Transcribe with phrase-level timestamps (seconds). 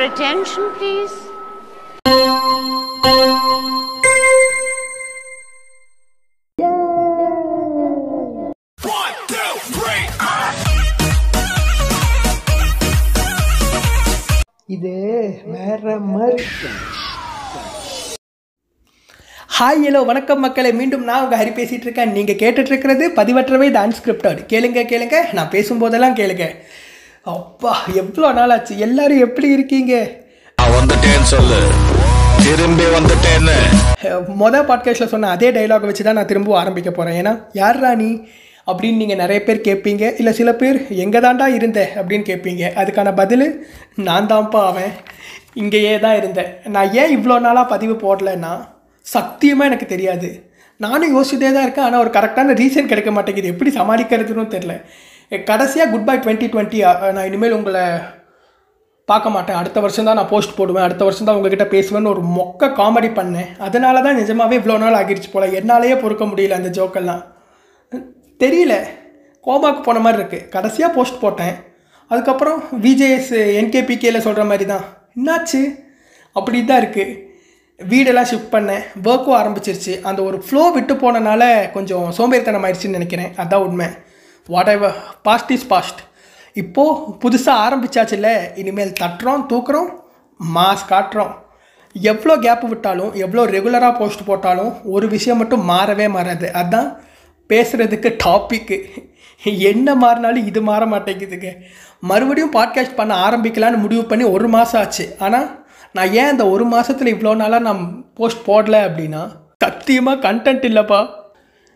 [0.00, 1.14] Your attention, please.
[8.92, 10.04] One, two, three.
[14.76, 14.94] இது
[15.44, 16.46] வேற மாதிரி.
[19.58, 20.72] ஹாய் ஹலோ வணக்கம் மக்களே.
[20.72, 22.12] மீண்டும் நான் உங்கள் ஹரி பேசிகிட்டு இருக்கேன்.
[22.18, 25.18] நீங்கள் கேட்டுட்டு இருக்கிறது பதிவற்றவை த அன்ஸ்கிரிப்டட் கேளுங்க கேளுங்க.
[25.38, 26.46] நான் பேசும்போதெல்லாம் கேளுங்க.
[27.26, 29.94] அப்பா எவ்வளோ நாள் ஆச்சு எல்லாரும் எப்படி இருக்கீங்க?
[30.58, 31.58] வந்துட்டேன்னு சொல்லு.
[32.44, 33.56] திரும்பி வந்துட்டேன்னு.
[34.42, 38.10] மொதல் பாட்காஸ்ட்டில் சொன்ன அதே டைலாக் வச்சு தான் நான் திரும்ப ஆரம்பிக்க போகிறேன் ஏன்னா யார் ராணி
[38.66, 41.80] அப்படின்னு நீங்கள் நிறைய பேர் கேட்பீங்க இல்லை சில பேர் எங்கே தாண்டா இருந்த?
[41.98, 43.46] அப்படின்னு கேட்பீங்க அதுக்கான பதில்
[44.08, 44.92] நான் தான்ப்பா அவன்.
[45.54, 46.50] இங்கேயே தான் இருந்தேன்.
[46.76, 48.52] நான் ஏன் இவ்வளோ நாளாக பதிவு போடலைன்னா
[49.06, 50.30] சத்தியமாக எனக்கு தெரியாது.
[50.80, 51.84] நானும் யோசிச்சுட்டே தான் இருக்கேன்.
[51.84, 53.52] ஆனால் ஒரு கரெக்டான ரீசன் கிடைக்க மாட்டேங்குது.
[53.54, 54.74] எப்படி சமாளிக்கிறதுன்னு தெரில
[55.50, 56.78] கடைசியாக குட் பை டுவெண்ட்டி டுவெண்ட்டி
[57.16, 57.84] நான் இனிமேல் உங்களை
[59.10, 59.58] பார்க்க மாட்டேன்.
[59.60, 60.84] அடுத்த வருஷம் தான் நான் போஸ்ட் போடுவேன்.
[60.86, 63.48] அடுத்த வருஷம் தான் உங்ககிட்ட பேசுவேன்னு ஒரு மொக்க காமெடி பண்ணேன்.
[63.66, 65.54] அதனால தான் நிஜமாகவே இவ்வளோ நாள் ஆகிருச்சு போல்.
[65.60, 67.22] என்னாலேயே பொறுக்க முடியல அந்த ஜோக்கெல்லாம்
[68.42, 68.74] தெரியல.
[69.46, 71.56] கோபாக்கு போன மாதிரி இருக்குது கடைசியாக போஸ்ட் போட்டேன்.
[72.10, 74.84] அதுக்கப்புறம் விஜேஎஸ் என்கேபிகேயில் சொல்கிற மாதிரி தான்.
[75.18, 75.62] என்னாச்சு?
[76.38, 77.16] அப்படி தான் இருக்குது
[77.80, 78.82] வீடெல்லாம் ஷிஃப்ட் பண்ணேன்.
[79.10, 79.94] ஒர்க்கும் ஆரம்பிச்சிருச்சு.
[80.08, 81.42] அந்த ஒரு ஃப்ளோ விட்டு போனனால
[81.76, 83.32] கொஞ்சம் சோம்பேறித்தனம் ஆயிடுச்சுன்னு நினைக்கிறேன்.
[83.44, 83.88] அதான் உண்மை.
[84.52, 86.00] Whatever past is past
[86.60, 89.90] இப்போது புதுசாக ஆரம்பிச்சாச்சுல்ல இனிமேல் தட்டுறோம் தூக்குறோம்
[90.40, 91.32] மாஸ் காட்டுறோம்.
[91.94, 96.46] எவ்வளோ கேப் விட்டாலும் எவ்வளோ ரெகுலராக போஸ்ட் போட்டாலும் ஒரு விஷயம் மட்டும் மாறவே மாறாது.
[96.52, 96.88] அதுதான்
[97.50, 98.76] பேசுகிறதுக்கு டாப்பிக்கு
[99.70, 101.50] என்ன மாறினாலும் இது மாற மாட்டேங்குதுங்க.
[102.10, 105.06] மறுபடியும் பாட்காஸ்ட் பண்ண ஆரம்பிக்கலான்னு முடிவு பண்ணி ஒரு மாதம் ஆச்சு.
[105.18, 105.48] ஆனால்
[105.96, 107.82] நான் ஏன் அந்த ஒரு மாதத்தில் இவ்வளோ நாளாக நான்
[108.18, 109.22] போஸ்ட் போடல அப்படின்னா
[109.64, 111.00] சத்தியமாக கண்டென்ட் இல்லைப்பா.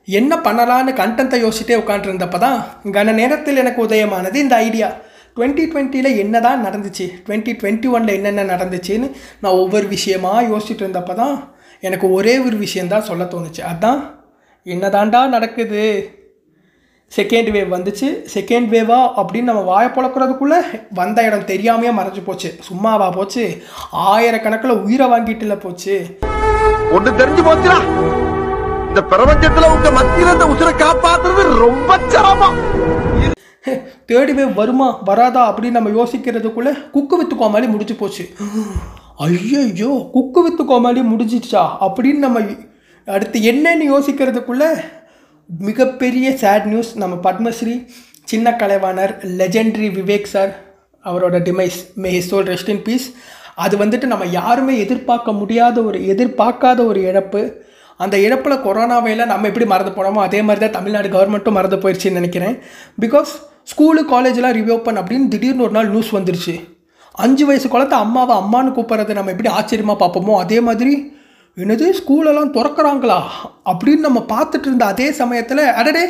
[0.08, 4.90] என்ன பண்ணலான்னு கண்டென்ட்டை யோசிச்சிட்டே உட்காந்துருந்தப்ப தான் கன நேரத்தில் எனக்கு உதயமானது இந்த ஐடியா
[5.36, 7.06] டுவெண்ட்டி டுவெண்ட்டியில் என்ன தான் நடந்துச்சு?
[7.26, 13.02] டுவெண்ட்டி டுவெண்ட்டி ஒனில் என்னென்ன நடந்துச்சுன்னு நான் ஒவ்வொரு விஷயமாக யோசிச்சுட்டு இருந்தப்ப தான் எனக்கு ஒரே ஒரு விஷயந்தான்
[13.02, 13.62] சொல்ல தோணுச்சு.
[13.72, 14.02] அதான்
[14.66, 16.10] என்னதாண்டா நடக்குது?
[17.16, 18.08] செகண்ட் வேவ் வந்துச்சு.
[18.34, 22.58] செகண்ட் வேவா அப்படின்னு நம்ம வாயை பொழக்கிறதுக்குள்ளே வந்த இடம் தெரியாமையே மறைஞ்சு போச்சு.
[22.60, 23.62] சும்மாவா போச்சு?
[23.92, 26.18] ஆயிரக்கணக்கில் உயிரை வாங்கிட்டுல போச்சு.
[26.90, 28.13] ஒன்று தெரிஞ்சு போச்சுடா.
[28.94, 32.58] இந்த பிரபஞ்சத்துல உங்க மத்தியில இந்த உசுரை காப்பாத்துறது ரொம்ப சிரமம்.
[34.10, 38.24] தேடிவே வருமா வராதா அப்படின்னு நம்ம யோசிக்கிறதுக்குள்ளே குக்கு வித்து கோமாளி முடிஞ்சு போச்சு.
[39.26, 42.44] ஐயோ குக்கு வித்து கோமாளி முடிஞ்சிடுச்சா அப்படின்னு நம்ம
[43.08, 44.70] அடுத்து என்னன்னு யோசிக்கிறதுக்குள்ளே
[45.70, 47.76] மிகப்பெரிய சேட் நியூஸ் நம்ம பத்மஸ்ரீ
[48.24, 50.54] சின்ன கலைவாணர் லெஜெண்டரி விவேக் சார்
[51.04, 53.08] அவரோட demise may soul rest in peace
[53.66, 57.44] அது வந்துட்டு நம்ம யாருமே எதிர்பார்க்க முடியாத ஒரு எதிர்பார்க்காத ஒரு இழப்பு.
[57.96, 62.58] அந்த இழப்பில் கொரோனாவையில் நம்ம எப்படி மறந்து போனோமோ அதே மாதிரி தான் தமிழ்நாடு கவர்மெண்ட்டும் மறந்து போயிடுச்சுன்னு நினைக்கிறேன்.
[63.00, 63.32] பிகாஸ்
[63.72, 66.54] ஸ்கூலு காலேஜெலாம் ரிவ்யூப்பன் அப்படின்னு திடீர்னு ஒரு நாள் நியூஸ் வந்துருச்சு.
[67.12, 70.36] அஞ்சு வயசு குழந்தை அம்மாவை அம்மான்னு கூப்பிட்றத நம்ம எப்படி ஆச்சரியமாக பார்ப்போமோ?
[70.36, 70.94] அதே மாதிரி
[71.56, 73.18] என்னது ஸ்கூலெல்லாம் திறக்கறாங்களா?
[73.70, 76.04] அப்படின்னு நம்ம பார்த்துட்டு இருந்த அதே சமயத்தில் அடடே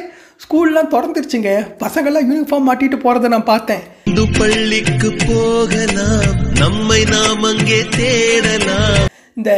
[0.45, 1.51] ஸ்கூல்லாம் திறந்துருச்சுங்க.
[1.83, 3.83] பசங்கள்லாம் யூனிஃபார்ம் மாட்டிட்டு போகிறத நான் பார்த்தேன்.
[4.05, 6.31] இந்து பள்ளிக்கு போகலாம்.
[6.61, 9.05] நம்மை நாம் அங்கே தேடலாம்.
[9.37, 9.53] இந்த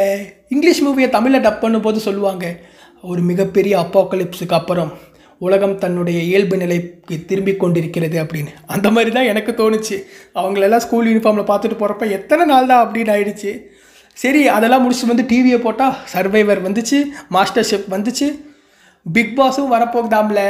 [0.49, 2.47] இங்கிலீஷ் மூவியை தமிழில் டப் பண்ணும்போது சொல்லுவாங்க
[3.03, 4.93] ஒரு மிகப்பெரிய அப்போக்கலிப்ஸுக்கு அப்புறம்
[5.39, 8.53] உலகம் தன்னுடைய இயல்பு நிலைக்கு திரும்பி கொண்டிருக்கிறது அப்படின்னு.
[8.67, 9.97] அந்த மாதிரி தான் எனக்கு தோணுச்சு.
[10.35, 13.53] அவங்களெல்லாம் ஸ்கூல் யூனிஃபார்மில் பார்த்துட்டு போகிறப்ப எத்தனை நாள் தான் அப்படின்னு ஆயிடுச்சு.
[14.13, 18.29] சரி அதெல்லாம் முடிச்சுட்டு வந்து டிவியை போட்டால் சர்வைவர் வந்துச்சு மாஸ்டர் ஷெஃப் வந்துச்சு
[19.13, 20.41] பிக் பாஸும் வரப்போகுதாம்ல.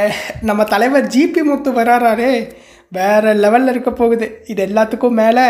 [0.41, 2.31] நம்ம தலைவர் ஜிபி முத்து வராறாரு.
[2.89, 4.43] வேறு லெவலில் இருக்க போகுது.
[4.47, 5.47] இது எல்லாத்துக்கும் மேலே.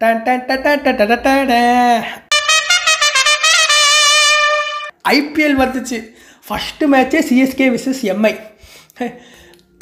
[0.00, 2.27] ட ட ட ட ட ட
[5.14, 5.98] ஐபிஎல் வந்துச்சு
[6.48, 8.34] ஃபஸ்ட்டு மேட்ச்சே சிஎஸ்கே விசஸ் எம்ஐ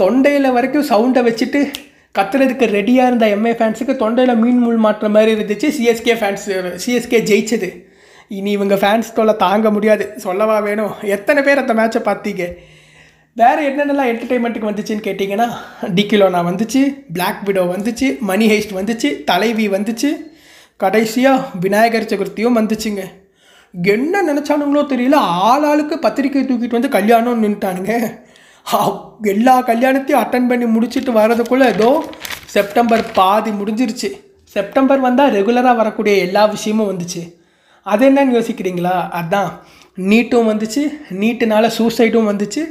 [0.03, 1.61] தொண்டையில் வரைக்கும் சவுண்டை வச்சுட்டு
[2.19, 6.47] கத்துறதுக்கு ரெடியாக இருந்த எம்ஐ ஃபேன்ஸுக்கு தொண்டையில் மீன் முள் மாற்ற மாதிரி இருந்துச்சு சிஎஸ்கே ஃபேன்ஸ்
[6.85, 7.69] சிஎஸ்கே ஜெயிச்சது.
[8.37, 10.05] இனி இவங்க ஃபேன்ஸ் தொல்லை தாங்க முடியாது.
[10.25, 10.95] சொல்லவா வேணும்?
[11.17, 12.45] எத்தனை பேர் அந்த மேட்சை பார்த்தீங்க?
[13.41, 15.47] வேறு என்னென்னலாம் என்டர்டெயின்மெண்ட்டுக்கு வந்துச்சுன்னு கேட்டிங்கன்னா
[15.99, 16.83] டிகிலோனா வந்துச்சு
[17.17, 20.11] பிளாக் விடோ வந்துச்சு மணி ஹெய்ஸ்ட் வந்துச்சு தலைவி வந்துச்சு
[20.85, 23.05] கடைசியாக விநாயகர் சதுர்த்தியும் வந்துச்சுங்க.
[23.83, 25.15] என்ன நினச்சானுங்களோ தெரியல.
[25.15, 28.21] ஆள் ஆளுக்கு பத்திரிக்கை தூக்கிட்டு வந்து கல்யாணம் நின்ட்டானுங்க
[29.23, 32.05] எல்லா கல்யாணத்தையும் அட்டன் பண்ணி முடிச்சுட்டு வர்றதுக்குள்ளே ஏதோ
[32.45, 34.21] செப்டம்பர் பாதி முடிஞ்சிருச்சு.
[34.45, 37.35] செப்டம்பர் வந்தால் ரெகுலராக வரக்கூடிய எல்லா விஷயமும் வந்துச்சு.
[37.83, 39.21] அது என்னன்னு யோசிக்கிறீங்களா?
[39.21, 39.51] அதான்.
[39.97, 40.93] நீட்டும் வந்துச்சு.
[41.11, 42.65] நீட்டுனால சூசைடும் வந்துச்சு.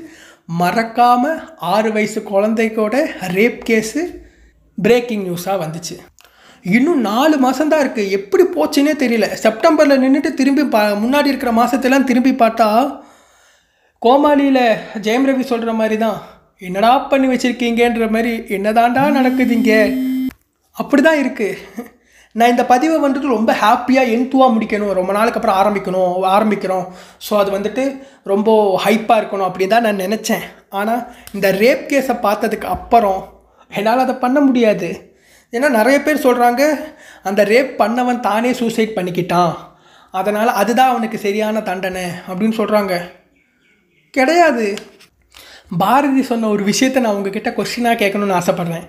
[0.46, 4.22] மறக்காமல் ஆறு வயசு குழந்தைக்கோட ரேப் கேஸு
[4.82, 5.98] பிரேக்கிங் நியூஸாக வந்துச்சு.
[6.74, 9.26] இன்னும் நாலு மாதம் தான் இருக்குது எப்படி போச்சுன்னே தெரியல.
[9.42, 12.68] செப்டம்பரில் நின்றுட்டு திரும்பி பா முன்னாடி இருக்கிற மாதத்தெல்லாம் திரும்பி பார்த்தா
[14.06, 14.64] கோமாளியில்
[15.06, 16.18] ஜெயம் ரவி சொல்கிற மாதிரி தான்
[16.68, 19.72] என்னடா பண்ணி வச்சுருக்கீங்கன்ற மாதிரி என்னதாண்டா நடக்குதுங்க?
[20.82, 21.88] அப்படி தான் இருக்குது
[22.40, 24.96] நான் இந்த பதிவை வந்துட்டு ரொம்ப ஹாப்பியாக என்த்துவாக முடிக்கணும்.
[25.00, 26.86] ரொம்ப நாளுக்கு அப்புறம் ஆரம்பிக்கணும் ஆரம்பிக்கிறோம்.
[27.26, 27.84] ஸோ அது வந்துட்டு
[28.32, 28.50] ரொம்ப
[28.86, 30.46] ஹைப்பாக இருக்கணும் அப்படி தான் நான் நினச்சேன்.
[30.80, 31.04] ஆனால்
[31.38, 33.22] இந்த ரேப் கேஸை பார்த்ததுக்கு அப்புறம்
[33.72, 34.90] என்னால் அதை பண்ண முடியாது.
[35.56, 36.64] ஏன்னா நிறைய பேர் சொல்கிறாங்க
[37.30, 39.54] அந்த ரேப் பண்ணவன் தானே சூசைட் பண்ணிக்கிட்டான்.
[40.12, 42.96] அதனால் அதுதான் அவனுக்கு சரியான தண்டனை அப்படின்னு சொல்கிறாங்க
[44.18, 44.68] கிடையாது.
[45.78, 48.86] பாரதி சொன்ன ஒரு விஷயத்தை நான் உங்ககிட்ட கொஸ்டினாக கேட்கணுன்னு ஆசைப்பட்றேன்.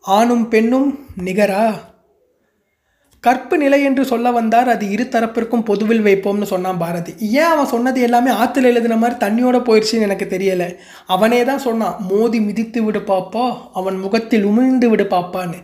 [0.00, 0.88] ஆணும் பெண்ணும்
[1.24, 1.64] நிகரா?
[3.26, 7.12] கற்பு நிலை என்று சொல்ல வந்தார் அது இரு தரப்பிற்கும் பொதுவில் வைப்போம்னு சொன்னான் பாரதி.
[7.40, 10.68] ஏன் அவன் சொன்னது எல்லாமே ஆற்றுல எழுதின மாதிரி தண்ணியோட போயிடுச்சுன்னு எனக்கு தெரியலை.
[11.14, 13.44] அவனே தான் சொன்னான் மோதி மிதித்து விடு பாப்பா
[13.80, 15.58] அவன் முகத்தில் உமிழ்ந்து விடு பாப்பான்னு.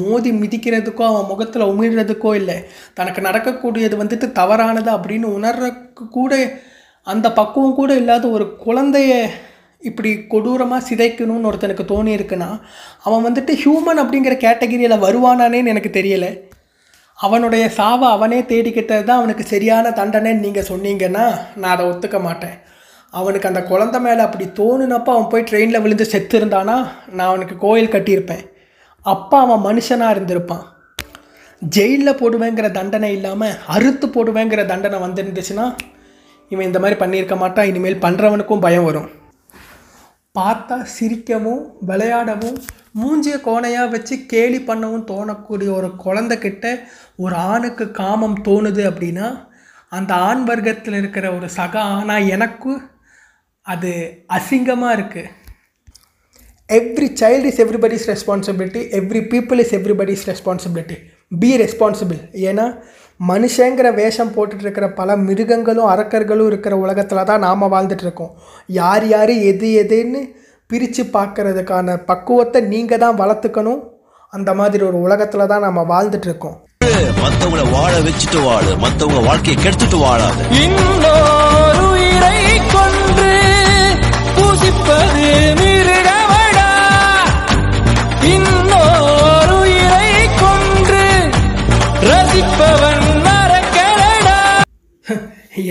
[0.00, 2.56] மோதி மிதிக்கிறதுக்கோ அவன் முகத்தில் உமிழ்றதுக்கோ இல்லை.
[2.98, 6.32] தனக்கு நடக்கக்கூடியது வந்துட்டு தவறானது அப்படின்னு உணர்றக்கு கூட
[7.06, 9.12] அந்த பக்குவம் கூட இல்லாத ஒரு குழந்தைய
[9.88, 12.50] இப்படி கொடூரமாக சிதைக்கணும்னு ஒருத்தனுக்கு தோணி இருக்குன்னா
[13.06, 16.30] அவன் வந்துட்டு ஹியூமன் அப்படிங்கிற கேட்டகிரியில் வருவானானேன்னு எனக்கு தெரியலை.
[17.26, 21.24] அவனுடைய சாவை அவனே தேடிக்கிட்டது தான் அவனுக்கு சரியான தண்டனைன்னு நீங்கள் சொன்னீங்கன்னா
[21.60, 22.56] நான் அதை ஒத்துக்க மாட்டேன்.
[23.18, 26.76] அவனுக்கு அந்த குழந்தை மேலே அப்படி தோணுனப்போ அவன் போய் ட்ரெயினில் விழுந்து செத்து இருந்தானா
[27.16, 28.44] நான் அவனுக்கு கோயில் கட்டியிருப்பேன்.
[29.12, 30.64] அப்போ அவன் மனுஷனாக இருந்திருப்பான்.
[31.62, 35.66] ஜெயிலில் போடுவேங்கிற தண்டனை இல்லாமல் அறுத்து போடுவேங்கிற தண்டனை வந்துருந்துச்சுன்னா
[36.52, 39.08] இவன் இந்த மாதிரி பண்ணியிருக்க மாட்டான் இனிமேல் பண்ணுறவனுக்கும் பயம் வரும்.
[40.34, 42.58] பார்த்தா சிரிக்கவும் விளையாடவும்
[42.92, 46.66] மூஞ்சிய கோணையாக வச்சு கேலி பண்ணவும் தோணக்கூடிய ஒரு குழந்தைக்கிட்ட
[47.16, 49.28] ஒரு ஆணுக்கு காமம் தோணுது அப்படின்னா
[49.92, 52.72] அந்த ஆண் வர்க்கத்தில் இருக்கிற ஒரு சக ஆனால் எனக்கு
[53.66, 53.90] அது
[54.28, 55.34] அசிங்கமாக இருக்குது
[56.68, 60.96] every child is everybody's responsibility every people is everybody's responsibility
[61.32, 62.66] be responsible ஏன்னா
[63.20, 68.32] மனுஷங்கிற வேஷம் போட்டுட்டு இருக்கிற பல மிருகங்களும் அரக்கர்களும் இருக்கிற உலகத்தில் தான் நாம் வாழ்ந்துட்டுருக்கோம்.
[68.80, 70.20] யார் யார் எது எதுன்னு
[70.70, 73.82] பிரித்து பார்க்கறதுக்கான பக்குவத்தை நீங்கள் தான் வளர்த்துக்கணும்.
[74.32, 76.56] அந்த மாதிரி ஒரு உலகத்தில் தான் நம்ம வாழ்ந்துட்டுருக்கோம்.
[77.22, 78.72] மத்தவங்கள வாழ வச்சுட்டு வாழு.
[78.84, 80.42] மத்தவங்க வாழ்க்கையை கெடுத்துட்டு வாழாது.
[80.64, 82.38] இன்னொரு உயிரை
[82.74, 83.30] கொன்று
[84.36, 85.28] பூசிப்பது
[92.40, 93.04] ரசிப்பவன்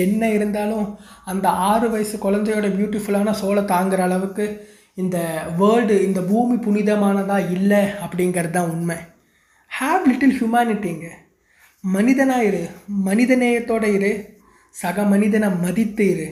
[0.02, 0.88] என்ன இருந்தாலும்
[1.26, 4.46] அந்த ஆறு வயசு குழந்தையோட பியூட்டிஃபுல்லான சோலை தாங்குற அளவுக்கு
[4.96, 5.18] இந்த
[5.58, 8.98] வேர்ல்டு இந்த பூமி புனிதமானதாக இல்லை அப்படிங்கிறது தான் உண்மை
[9.72, 11.08] ஹாவ் லிட்டில் ஹியூமனிட்டிங்க
[11.84, 12.64] மனிதனாக இரு
[13.06, 14.12] மனிதநேயத்தோடு இரு
[14.76, 16.28] சக மனிதனை மதித்து இரு.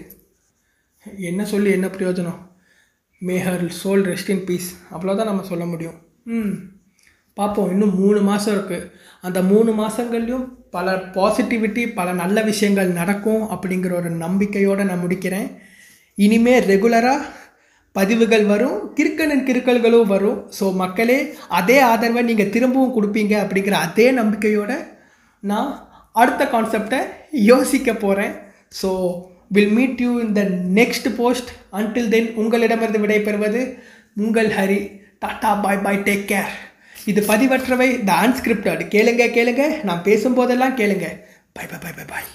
[1.24, 2.40] என்ன சொல்லி என்ன பிரயோஜனம்?
[3.22, 5.98] May her soul rest in peace அவ்வளோதான் நம்ம சொல்ல முடியும்.
[6.26, 6.56] ம்.
[7.38, 8.88] பார்ப்போம் இன்னும் மூணு மாதம் இருக்குது
[9.24, 10.46] அந்த மூணு மாதங்கள்லையும்
[10.76, 15.48] பல பாசிட்டிவிட்டி பல நல்ல விஷயங்கள் நடக்கும் அப்படிங்கிற ஒரு நம்பிக்கையோடு நான் முடிக்கிறேன்.
[16.18, 17.32] இனிமேல் ரெகுலராக
[17.96, 20.40] பதிவுகள் வரும் கிறுக்கனின் கிறுக்கல்களும் வரும்.
[20.58, 21.18] ஸோ மக்களே
[21.60, 24.78] அதே ஆதரவை நீங்கள் திரும்பவும் கொடுப்பீங்க அப்படிங்கிற அதே நம்பிக்கையோடு
[25.44, 25.72] நான்
[26.16, 27.00] அடுத்த கான்செப்டை
[27.52, 28.34] யோசிக்க போகிறேன்
[28.82, 28.90] so
[29.56, 30.44] will meet you in the
[30.80, 31.50] next post
[31.80, 33.62] until then உங்களிடமிருந்து விடைபெறுவது
[34.18, 34.82] உங்கள் Hari.
[35.24, 36.54] Tata bye bye take care
[37.06, 39.84] இது பதிவற்றவை இந்த அன்ஸ்கிரிப்டட் கேளுங்க கேளுங்க.
[39.84, 41.08] நான் பேசும்போதெல்லாம் கேளுங்க.
[41.52, 42.30] Bye bye bye bye bye